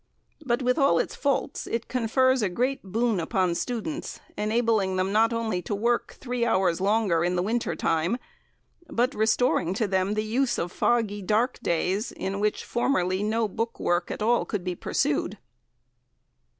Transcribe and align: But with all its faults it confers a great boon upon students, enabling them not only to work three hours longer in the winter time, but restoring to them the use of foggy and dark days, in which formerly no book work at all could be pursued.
But 0.43 0.63
with 0.63 0.79
all 0.79 0.97
its 0.97 1.13
faults 1.13 1.67
it 1.67 1.87
confers 1.87 2.41
a 2.41 2.49
great 2.49 2.81
boon 2.81 3.19
upon 3.19 3.53
students, 3.53 4.19
enabling 4.35 4.95
them 4.95 5.11
not 5.11 5.31
only 5.31 5.61
to 5.61 5.75
work 5.75 6.17
three 6.19 6.43
hours 6.43 6.81
longer 6.81 7.23
in 7.23 7.35
the 7.35 7.43
winter 7.43 7.75
time, 7.75 8.17
but 8.89 9.13
restoring 9.13 9.75
to 9.75 9.85
them 9.87 10.15
the 10.15 10.23
use 10.23 10.57
of 10.57 10.71
foggy 10.71 11.19
and 11.19 11.27
dark 11.27 11.59
days, 11.61 12.11
in 12.11 12.39
which 12.39 12.65
formerly 12.65 13.21
no 13.21 13.47
book 13.47 13.79
work 13.79 14.09
at 14.09 14.23
all 14.23 14.43
could 14.43 14.63
be 14.63 14.73
pursued. 14.73 15.37